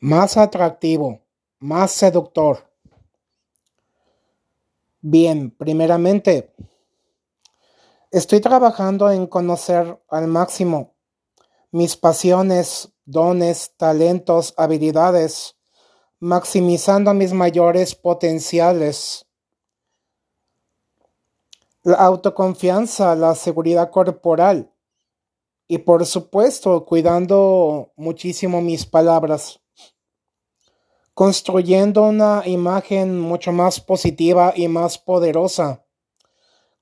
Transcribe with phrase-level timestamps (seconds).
[0.00, 1.20] más atractivo,
[1.58, 2.68] más seductor.
[5.00, 6.54] Bien, primeramente,
[8.10, 10.94] estoy trabajando en conocer al máximo
[11.70, 15.56] mis pasiones, dones, talentos, habilidades,
[16.18, 19.26] maximizando mis mayores potenciales.
[21.82, 24.72] La autoconfianza, la seguridad corporal
[25.68, 29.60] y por supuesto cuidando muchísimo mis palabras
[31.18, 35.84] construyendo una imagen mucho más positiva y más poderosa,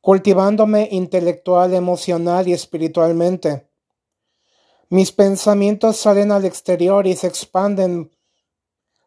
[0.00, 3.70] cultivándome intelectual, emocional y espiritualmente.
[4.88, 8.10] Mis pensamientos salen al exterior y se expanden.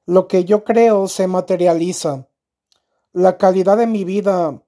[0.06, 2.30] Lo que yo creo se materializa.
[3.12, 4.64] La calidad de mi vida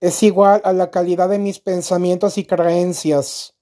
[0.00, 3.54] es igual a la calidad de mis pensamientos y creencias.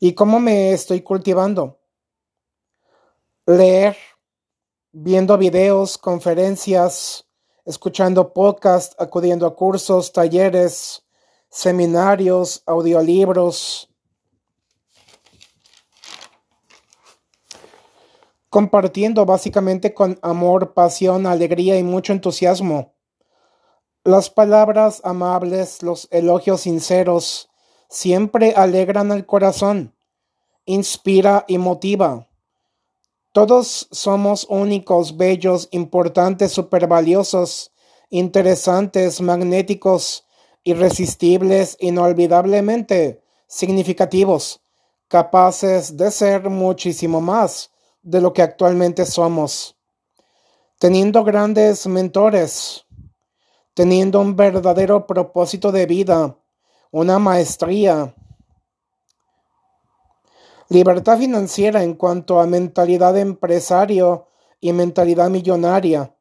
[0.00, 1.79] ¿Y cómo me estoy cultivando?
[3.46, 3.96] Leer,
[4.92, 7.26] viendo videos, conferencias,
[7.64, 11.04] escuchando podcasts, acudiendo a cursos, talleres,
[11.48, 13.88] seminarios, audiolibros.
[18.48, 22.94] Compartiendo básicamente con amor, pasión, alegría y mucho entusiasmo.
[24.02, 27.50] Las palabras amables, los elogios sinceros,
[27.88, 29.94] siempre alegran el corazón,
[30.64, 32.29] inspira y motiva.
[33.32, 37.72] Todos somos únicos, bellos, importantes, supervaliosos,
[38.08, 40.26] interesantes, magnéticos,
[40.64, 44.60] irresistibles, inolvidablemente significativos,
[45.06, 47.70] capaces de ser muchísimo más
[48.02, 49.76] de lo que actualmente somos.
[50.80, 52.84] Teniendo grandes mentores,
[53.74, 56.36] teniendo un verdadero propósito de vida,
[56.90, 58.12] una maestría,
[60.72, 64.28] Libertad financiera en cuanto a mentalidad de empresario
[64.60, 66.14] y mentalidad millonaria.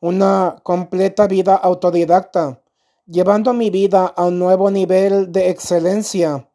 [0.00, 2.62] Una completa vida autodidacta,
[3.06, 6.50] llevando mi vida a un nuevo nivel de excelencia.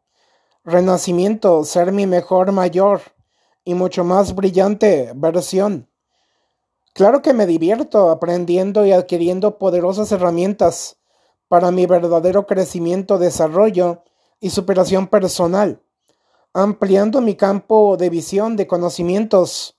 [0.62, 3.00] Renacimiento, ser mi mejor mayor
[3.64, 5.90] y mucho más brillante versión.
[6.92, 10.98] Claro que me divierto aprendiendo y adquiriendo poderosas herramientas
[11.48, 14.04] para mi verdadero crecimiento, desarrollo
[14.38, 15.80] y superación personal
[16.56, 19.76] ampliando mi campo de visión de conocimientos,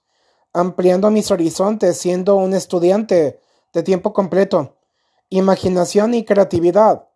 [0.54, 3.40] ampliando mis horizontes siendo un estudiante
[3.74, 4.78] de tiempo completo,
[5.30, 7.08] imaginación y creatividad,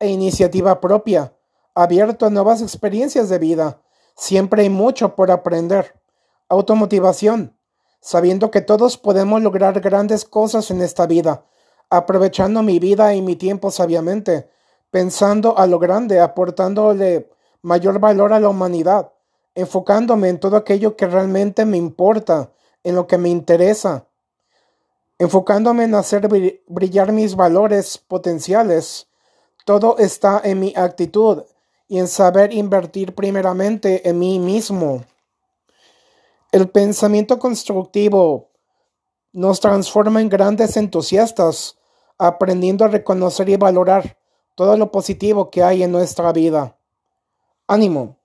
[0.00, 1.32] e iniciativa propia,
[1.76, 3.80] abierto a nuevas experiencias de vida.
[4.16, 5.94] Siempre hay mucho por aprender.
[6.48, 7.56] Automotivación,
[8.00, 11.44] sabiendo que todos podemos lograr grandes cosas en esta vida,
[11.88, 14.50] aprovechando mi vida y mi tiempo sabiamente,
[14.90, 17.30] pensando a lo grande, aportándole
[17.62, 19.12] mayor valor a la humanidad,
[19.54, 22.52] enfocándome en todo aquello que realmente me importa,
[22.84, 24.06] en lo que me interesa,
[25.18, 26.28] enfocándome en hacer
[26.66, 29.08] brillar mis valores potenciales.
[29.64, 31.42] Todo está en mi actitud
[31.88, 35.04] y en saber invertir primeramente en mí mismo.
[36.52, 38.48] El pensamiento constructivo
[39.32, 41.76] nos transforma en grandes entusiastas,
[42.16, 44.16] aprendiendo a reconocer y valorar
[44.54, 46.77] todo lo positivo que hay en nuestra vida.
[47.70, 48.17] アニモン。